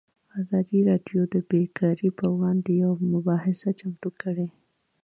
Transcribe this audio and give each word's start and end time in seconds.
ازادي 0.41 0.79
راډیو 0.89 1.21
د 1.33 1.35
بیکاري 1.49 2.09
پر 2.17 2.27
وړاندې 2.35 2.71
یوه 2.83 2.97
مباحثه 3.13 3.69
چمتو 3.79 4.09
کړې. 4.21 4.47